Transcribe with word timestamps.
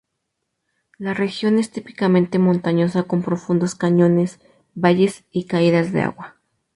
La 0.97 1.13
región 1.13 1.59
es 1.59 1.69
típicamente 1.69 2.39
montañosa 2.39 3.03
con 3.03 3.21
profundos 3.21 3.75
cañones, 3.75 4.39
valles 4.73 5.25
y 5.29 5.45
caídas 5.45 5.91
de 5.93 6.01
agua. 6.01 6.37